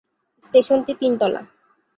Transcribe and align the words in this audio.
স্টেশনটি 0.43 0.93
তিন 0.99 1.11
তলা। 1.21 1.41